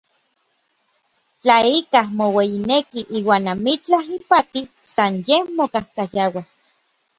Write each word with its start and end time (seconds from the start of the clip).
Tla 1.41 1.57
ikaj 1.79 2.05
moueyineki 2.17 3.01
iuan 3.19 3.45
amitlaj 3.53 4.07
ipati, 4.17 4.61
san 4.93 5.13
yej 5.27 5.43
mokajkayaua. 5.57 6.41